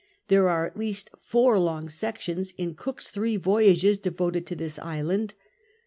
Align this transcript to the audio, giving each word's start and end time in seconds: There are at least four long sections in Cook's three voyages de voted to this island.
There 0.29 0.49
are 0.49 0.65
at 0.65 0.75
least 0.77 1.11
four 1.19 1.59
long 1.59 1.87
sections 1.87 2.55
in 2.57 2.73
Cook's 2.73 3.09
three 3.09 3.37
voyages 3.37 3.99
de 3.99 4.09
voted 4.09 4.47
to 4.47 4.55
this 4.55 4.79
island. 4.79 5.35